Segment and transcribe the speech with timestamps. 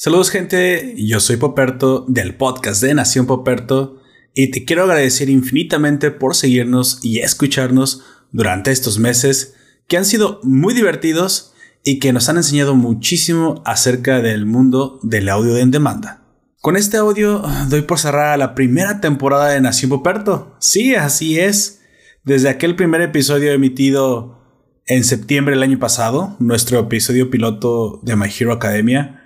[0.00, 4.00] Saludos gente, yo soy Poperto del podcast de Nación Poperto
[4.32, 9.56] y te quiero agradecer infinitamente por seguirnos y escucharnos durante estos meses
[9.88, 15.28] que han sido muy divertidos y que nos han enseñado muchísimo acerca del mundo del
[15.28, 16.22] audio en demanda.
[16.60, 20.54] Con este audio doy por cerrada la primera temporada de Nación Poperto.
[20.60, 21.80] Sí, así es.
[22.22, 24.38] Desde aquel primer episodio emitido
[24.86, 29.17] en septiembre del año pasado, nuestro episodio piloto de My Hero Academia,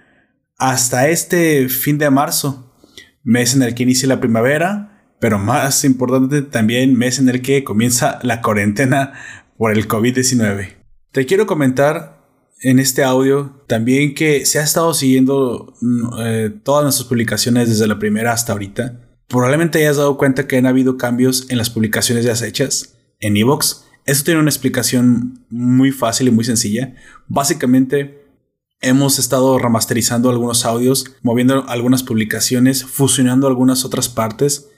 [0.62, 2.72] hasta este fin de marzo,
[3.24, 7.64] mes en el que inicia la primavera, pero más importante también mes en el que
[7.64, 9.12] comienza la cuarentena
[9.58, 10.76] por el COVID-19.
[11.10, 12.22] Te quiero comentar
[12.60, 17.88] en este audio también que se ha estado siguiendo mm, eh, todas nuestras publicaciones desde
[17.88, 19.00] la primera hasta ahorita.
[19.26, 23.84] Probablemente hayas dado cuenta que han habido cambios en las publicaciones ya hechas en Evox.
[24.06, 26.94] Eso tiene una explicación muy fácil y muy sencilla.
[27.26, 28.21] Básicamente,
[28.82, 34.68] Hemos estado remasterizando algunos audios, moviendo algunas publicaciones, fusionando algunas otras partes.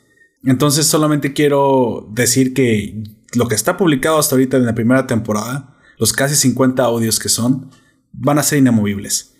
[0.44, 3.02] Entonces solamente quiero decir que
[3.34, 7.28] lo que está publicado hasta ahorita en la primera temporada, los casi 50 audios que
[7.28, 7.70] son,
[8.12, 9.34] van a ser inamovibles.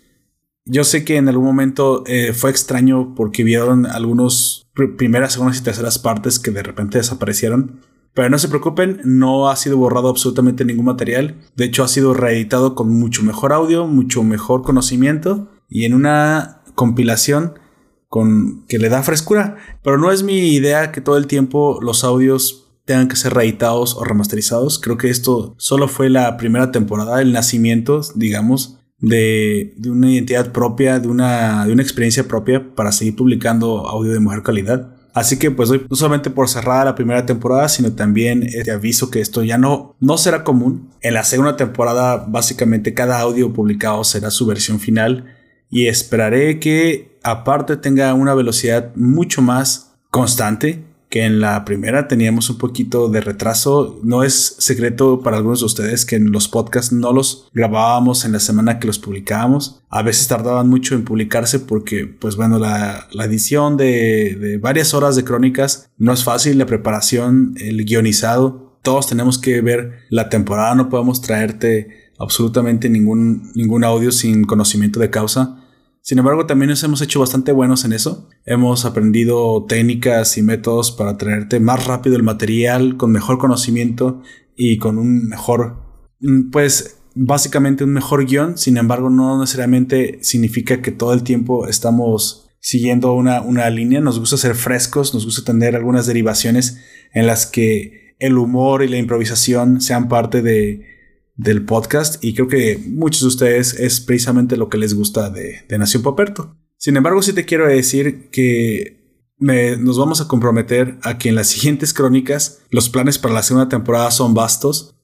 [0.65, 4.65] Yo sé que en algún momento eh, fue extraño porque vieron algunos
[4.97, 7.81] primeras, segundas y terceras partes que de repente desaparecieron.
[8.15, 11.35] Pero no se preocupen, no ha sido borrado absolutamente ningún material.
[11.55, 16.61] De hecho, ha sido reeditado con mucho mejor audio, mucho mejor conocimiento y en una
[16.75, 17.59] compilación
[18.07, 19.57] con que le da frescura.
[19.83, 23.95] Pero no es mi idea que todo el tiempo los audios tengan que ser reeditados
[23.97, 24.79] o remasterizados.
[24.79, 30.53] Creo que esto solo fue la primera temporada, el nacimiento, digamos, de, de, una identidad
[30.53, 34.94] propia, de una, de una experiencia propia para seguir publicando audio de mejor calidad.
[35.15, 38.71] Así que pues doy no solamente por cerrada la primera temporada, sino también te este
[38.71, 40.91] aviso que esto ya no, no será común.
[40.99, 45.33] En la segunda temporada básicamente cada audio publicado será su versión final
[45.69, 52.49] y esperaré que aparte tenga una velocidad mucho más constante que en la primera teníamos
[52.49, 53.99] un poquito de retraso.
[54.03, 58.31] No es secreto para algunos de ustedes que en los podcasts no los grabábamos en
[58.31, 59.81] la semana que los publicábamos.
[59.89, 65.15] A veces tardaban mucho en publicarse porque, pues bueno, la, edición de, de varias horas
[65.15, 68.77] de crónicas no es fácil, la preparación, el guionizado.
[68.81, 74.99] Todos tenemos que ver la temporada, no podemos traerte absolutamente ningún, ningún audio sin conocimiento
[74.99, 75.64] de causa.
[76.05, 78.29] Sin embargo, también nos hemos hecho bastante buenos en eso.
[78.45, 84.21] Hemos aprendido técnicas y métodos para traerte más rápido el material, con mejor conocimiento
[84.55, 85.81] y con un mejor,
[86.19, 88.55] mm, pues básicamente un mejor guion.
[88.55, 93.99] Sin embargo, no necesariamente significa que todo el tiempo estamos siguiendo una, una línea.
[93.99, 96.81] Nos gusta ser frescos, nos gusta tener algunas derivaciones
[97.15, 100.94] en las que el humor y la improvisación sean parte de,
[101.35, 105.65] del podcast y creo que muchos de ustedes es precisamente lo que les gusta de,
[105.77, 106.55] Nación Poperto.
[106.77, 111.47] Sin embargo, sí te quiero decir que nos vamos a comprometer a que en las
[111.47, 114.95] siguientes crónicas los planes para la segunda temporada son vastos.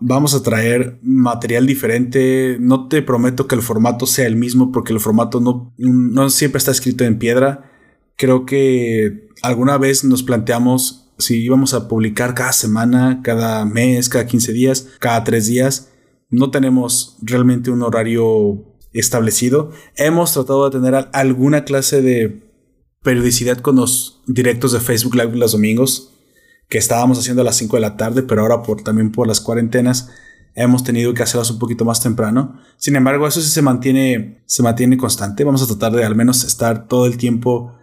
[0.00, 2.56] vamos a traer material diferente.
[2.58, 6.58] No te prometo que el formato sea el mismo porque el formato no, no siempre
[6.58, 7.70] está escrito en piedra.
[8.16, 14.26] Creo que alguna vez nos planteamos si íbamos a publicar cada semana, cada mes, cada
[14.26, 15.88] 15 días, cada 3 días,
[16.30, 19.70] no tenemos realmente un horario establecido.
[19.96, 22.42] Hemos tratado de tener alguna clase de
[23.02, 26.12] periodicidad con los directos de Facebook Live los domingos,
[26.68, 29.40] que estábamos haciendo a las 5 de la tarde, pero ahora por, también por las
[29.40, 30.08] cuarentenas
[30.54, 32.58] hemos tenido que hacerlas un poquito más temprano.
[32.76, 35.44] Sin embargo, eso sí se mantiene, se mantiene constante.
[35.44, 37.74] Vamos a tratar de al menos estar todo el tiempo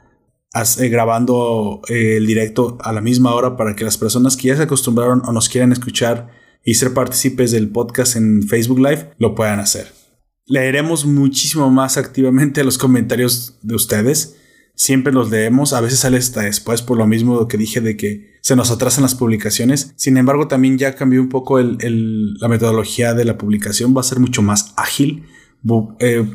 [0.54, 4.64] grabando eh, el directo a la misma hora para que las personas que ya se
[4.64, 6.30] acostumbraron o nos quieran escuchar
[6.64, 9.92] y ser partícipes del podcast en Facebook Live lo puedan hacer.
[10.46, 14.36] Leeremos muchísimo más activamente los comentarios de ustedes.
[14.74, 18.40] Siempre los leemos, a veces sale hasta después por lo mismo que dije de que
[18.42, 19.94] se nos atrasan las publicaciones.
[19.98, 24.20] Sin embargo, también ya cambió un poco la metodología de la publicación, va a ser
[24.20, 25.26] mucho más ágil.
[26.00, 26.26] Eh,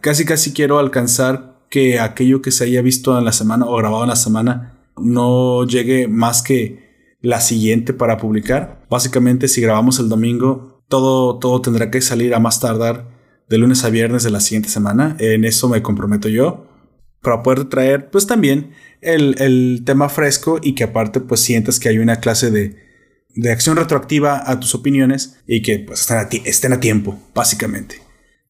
[0.00, 4.04] casi casi quiero alcanzar que aquello que se haya visto en la semana o grabado
[4.04, 6.86] en la semana no llegue más que
[7.20, 8.86] la siguiente para publicar.
[8.88, 13.08] Básicamente, si grabamos el domingo, todo, todo tendrá que salir a más tardar
[13.48, 15.16] de lunes a viernes de la siguiente semana.
[15.18, 16.66] En eso me comprometo yo.
[17.22, 21.98] Para poder traer, pues también el, tema fresco y que aparte, pues sientas que hay
[21.98, 22.76] una clase de,
[23.34, 28.00] de acción retroactiva a tus opiniones y que pues estén a, estén a tiempo, básicamente.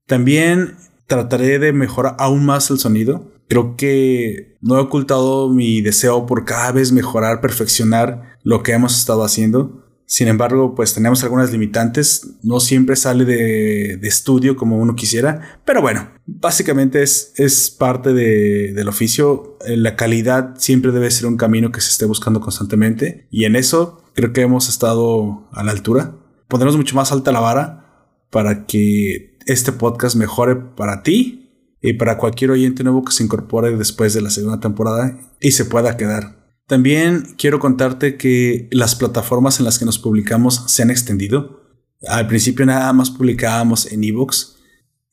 [0.06, 0.76] También
[1.06, 3.32] trataré de mejorar aún más el sonido.
[3.49, 8.99] Creo que no he ocultado mi deseo por cada vez mejorar, perfeccionar lo que hemos
[8.99, 9.85] estado haciendo.
[10.08, 12.37] Sin embargo, pues tenemos algunas limitantes.
[12.43, 15.61] No siempre sale de, estudio como uno quisiera.
[15.64, 19.58] Pero bueno, básicamente es, es parte del oficio.
[19.67, 23.26] La calidad siempre debe ser un camino que se esté buscando constantemente.
[23.31, 26.17] Y en eso creo que hemos estado a la altura.
[26.47, 32.19] Pondremos mucho más alta la vara para que este podcast mejore para ti y para
[32.19, 36.37] cualquier oyente nuevo que se incorpore después de la segunda temporada y se pueda quedar.
[36.66, 41.60] También quiero contarte que las plataformas en las que nos publicamos se han extendido.
[42.08, 44.56] Al principio nada más publicábamos en ebooks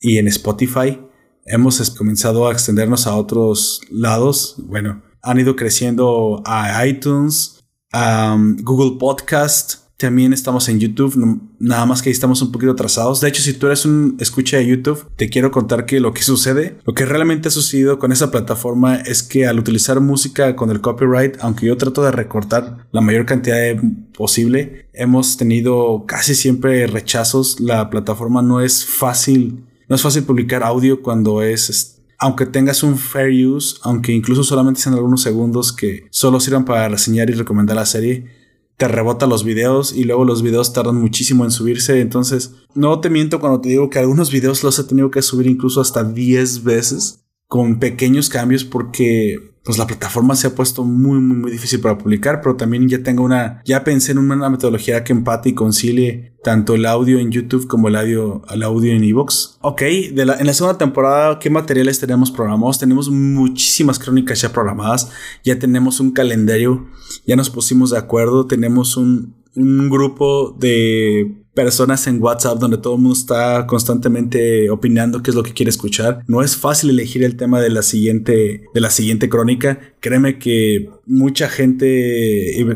[0.00, 1.00] y en Spotify.
[1.46, 4.56] Hemos comenzado a extendernos a otros lados.
[4.58, 11.86] Bueno, han ido creciendo a iTunes, a um, Google Podcast, también estamos en YouTube, nada
[11.86, 13.20] más que ahí estamos un poquito atrasados.
[13.20, 16.22] De hecho, si tú eres un escucha de YouTube, te quiero contar que lo que
[16.24, 20.70] sucede, lo que realmente ha sucedido con esa plataforma es que al utilizar música con
[20.70, 23.76] el copyright, aunque yo trato de recortar la mayor cantidad
[24.16, 27.60] posible, hemos tenido casi siempre rechazos.
[27.60, 32.96] La plataforma no es fácil, no es fácil publicar audio cuando es aunque tengas un
[32.96, 37.76] fair use, aunque incluso solamente sean algunos segundos que solo sirvan para reseñar y recomendar
[37.76, 38.43] la serie,
[38.76, 42.00] te rebota los videos y luego los videos tardan muchísimo en subirse.
[42.00, 45.46] Entonces, no te miento cuando te digo que algunos videos los he tenido que subir
[45.46, 51.18] incluso hasta 10 veces con pequeños cambios porque pues la plataforma se ha puesto muy,
[51.20, 55.02] muy, muy difícil para publicar, pero también ya tengo una, ya pensé en una metodología
[55.04, 59.02] que empate y concilie tanto el audio en YouTube como el audio, el audio en
[59.02, 59.56] Evox.
[59.62, 59.80] Ok,
[60.12, 62.78] de la, en la segunda temporada, ¿qué materiales tenemos programados?
[62.78, 65.10] Tenemos muchísimas crónicas ya programadas,
[65.42, 66.86] ya tenemos un calendario,
[67.26, 72.96] ya nos pusimos de acuerdo, tenemos un, un grupo de personas en WhatsApp donde todo
[72.96, 76.22] el mundo está constantemente opinando qué es lo que quiere escuchar.
[76.26, 79.78] No es fácil elegir el tema de la siguiente, de la siguiente crónica.
[80.00, 81.86] Créeme que mucha gente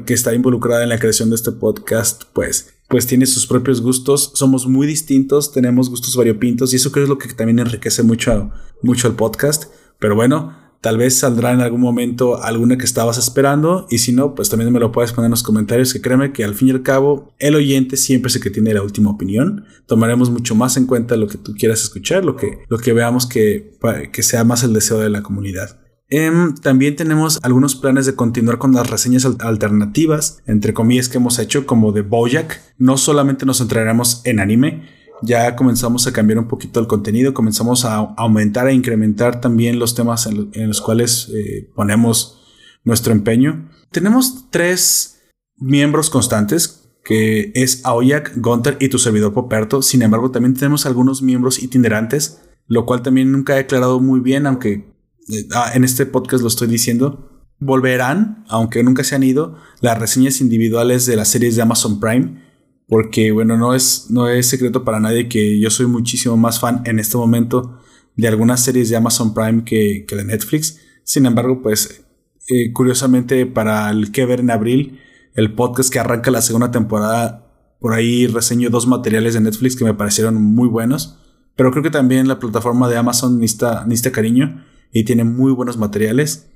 [0.06, 4.32] que está involucrada en la creación de este podcast, pues pues tiene sus propios gustos,
[4.34, 8.50] somos muy distintos, tenemos gustos variopintos y eso creo es lo que también enriquece mucho,
[8.82, 9.66] mucho el podcast.
[9.98, 14.34] Pero bueno, Tal vez saldrá en algún momento alguna que estabas esperando y si no,
[14.34, 16.70] pues también me lo puedes poner en los comentarios que créeme que al fin y
[16.70, 19.64] al cabo el oyente siempre es el que tiene la última opinión.
[19.86, 23.26] Tomaremos mucho más en cuenta lo que tú quieras escuchar, lo que, lo que veamos
[23.26, 23.76] que,
[24.12, 25.78] que sea más el deseo de la comunidad.
[26.10, 31.38] Em, también tenemos algunos planes de continuar con las reseñas alternativas, entre comillas, que hemos
[31.38, 32.62] hecho, como de Bojack.
[32.78, 34.88] No solamente nos centraremos en anime,
[35.22, 39.94] ya comenzamos a cambiar un poquito el contenido, comenzamos a aumentar e incrementar también los
[39.94, 42.40] temas en, los cuales eh, ponemos
[42.84, 43.68] nuestro empeño.
[43.90, 45.20] Tenemos tres
[45.56, 49.82] miembros constantes, que es Aoyak, Gunter y tu servidor Poperto.
[49.82, 54.46] Sin embargo, también tenemos algunos miembros itinerantes, lo cual también nunca he aclarado muy bien,
[54.46, 54.94] aunque
[55.28, 57.46] eh, ah, en este podcast lo estoy diciendo.
[57.60, 62.47] Volverán, aunque nunca se han ido, las reseñas individuales de las series de Amazon Prime
[62.88, 66.82] porque bueno, no es, no es secreto para nadie que yo soy muchísimo más fan
[66.86, 67.78] en este momento
[68.16, 70.80] de algunas series de Amazon Prime que, que de Netflix.
[71.04, 72.04] Sin embargo, pues
[72.48, 75.00] eh, curiosamente para el que ver en abril,
[75.34, 77.44] el podcast que arranca la segunda temporada,
[77.78, 81.18] por ahí reseño dos materiales de Netflix que me parecieron muy buenos.
[81.56, 85.76] Pero creo que también la plataforma de Amazon necesita, necesita cariño y tiene muy buenos
[85.76, 86.48] materiales.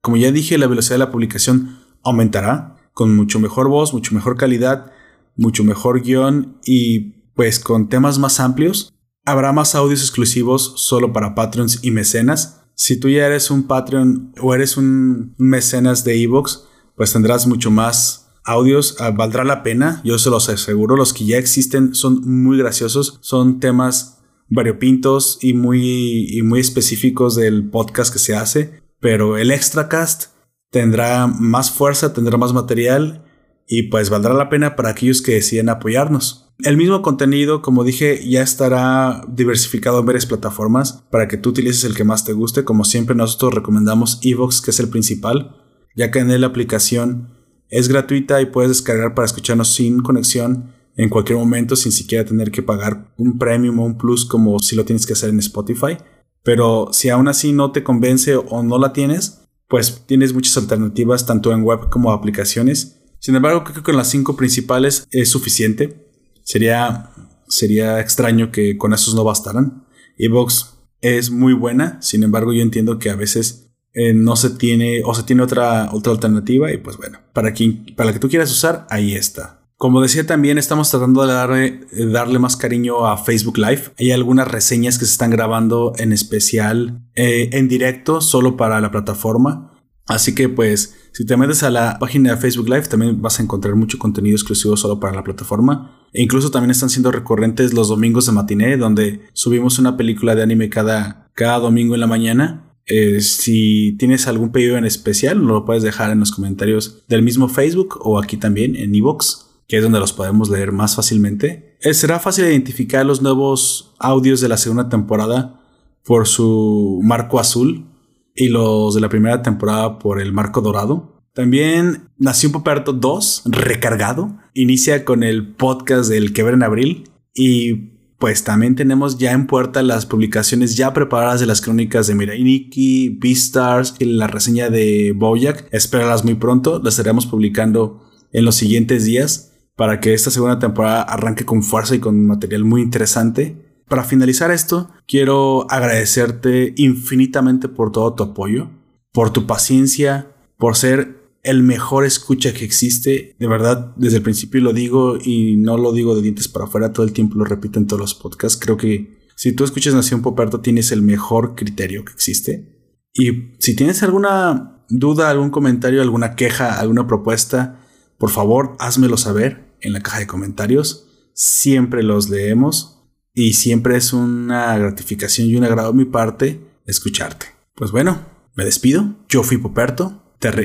[0.00, 4.36] Como ya dije, la velocidad de la publicación aumentará con mucho mejor voz, mucho mejor
[4.36, 4.90] calidad
[5.36, 8.94] mucho mejor guion y pues con temas más amplios.
[9.24, 12.62] Habrá más audios exclusivos solo para Patreons y mecenas.
[12.74, 16.64] Si tú ya eres un Patreon o eres un mecenas de Evox,
[16.96, 18.96] pues tendrás mucho más audios.
[19.00, 20.96] Ah, valdrá la pena, yo se los aseguro.
[20.96, 24.18] Los que ya existen son muy graciosos, son temas
[24.48, 28.82] variopintos y muy, y muy específicos del podcast que se hace.
[29.00, 30.30] Pero el Extracast
[30.70, 33.25] tendrá más fuerza, tendrá más material
[33.66, 36.46] y pues valdrá la pena para aquellos que deciden apoyarnos.
[36.62, 41.84] El mismo contenido, como dije, ya estará diversificado en varias plataformas para que tú utilices
[41.84, 42.64] el que más te guste.
[42.64, 45.56] Como siempre, nosotros recomendamos Evox, que es el principal,
[45.94, 47.28] ya que en él la aplicación
[47.68, 52.50] es gratuita y puedes descargar para escucharnos sin conexión en cualquier momento sin siquiera tener
[52.50, 55.98] que pagar un premium o un plus como si lo tienes que hacer en Spotify.
[56.42, 61.26] Pero si aún así no te convence o no la tienes, pues tienes muchas alternativas
[61.26, 66.10] tanto en web como aplicaciones sin embargo, creo que con las cinco principales es suficiente.
[66.42, 67.10] Sería,
[67.48, 69.84] sería extraño que con esos no bastaran.
[70.18, 75.02] Evox es muy buena, sin embargo, yo entiendo que a veces eh, no se tiene
[75.04, 78.28] o se tiene otra, otra alternativa y pues bueno, para, quien, para la que tú
[78.28, 79.62] quieras usar, ahí está.
[79.78, 81.80] Como decía también, estamos tratando de darle,
[82.12, 83.90] darle, más cariño a Facebook Live.
[83.98, 88.90] Hay algunas reseñas que se están grabando en especial eh, en directo solo para la
[88.90, 89.72] plataforma.
[90.06, 93.42] Así que pues Si te metes a la página de Facebook Live, también vas a
[93.42, 96.06] encontrar mucho contenido exclusivo solo para la plataforma.
[96.12, 100.42] E incluso también están siendo recurrentes los domingos de matiné, donde subimos una película de
[100.42, 102.70] anime cada, cada domingo en la mañana.
[102.84, 107.48] Eh, si tienes algún pedido en especial, lo puedes dejar en los comentarios del mismo
[107.48, 111.78] Facebook o aquí también en Evox, que es donde los podemos leer más fácilmente.
[111.80, 115.62] Eh, será fácil identificar los nuevos audios de la segunda temporada
[116.04, 117.86] por su marco azul
[118.36, 121.22] y los de la primera temporada por el marco dorado.
[121.32, 124.38] También Nació un Poperto 2, recargado.
[124.54, 127.10] Inicia con el podcast del que ver en abril.
[127.34, 127.74] Y
[128.18, 132.42] pues también tenemos ya en puerta las publicaciones ya preparadas de las crónicas de Mirai
[132.42, 135.68] Nikki, Beastars y la reseña de Bojack.
[135.72, 138.02] Espéralas muy pronto, las estaremos publicando
[138.32, 142.64] en los siguientes días para que esta segunda temporada arranque con fuerza y con material
[142.64, 143.65] muy interesante.
[143.88, 148.70] Para finalizar esto, quiero agradecerte infinitamente por todo tu apoyo,
[149.12, 153.36] por tu paciencia, por ser el mejor escucha que existe.
[153.38, 156.92] De verdad, desde el principio lo digo y no lo digo de dientes para afuera,
[156.92, 158.58] todo el tiempo lo repito en todos los podcasts.
[158.60, 162.98] Creo que si tú escuchas Nación Poperto tienes el mejor criterio que existe.
[163.14, 167.80] Y si tienes alguna duda, algún comentario, alguna queja, alguna propuesta,
[168.18, 171.06] por favor, házmelo saber en la caja de comentarios.
[171.32, 172.95] Siempre los leemos
[173.36, 177.46] y siempre es una gratificación y un agrado de mi parte escucharte.
[177.74, 178.18] Pues bueno,
[178.54, 179.14] me despido.
[179.28, 180.22] Yo fui Poperto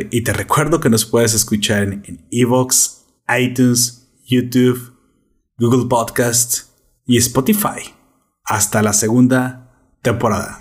[0.10, 4.94] y te recuerdo que nos puedes escuchar en Evox, iTunes, YouTube,
[5.58, 6.70] Google Podcast
[7.06, 7.94] y Spotify.
[8.46, 10.60] Hasta la segunda temporada.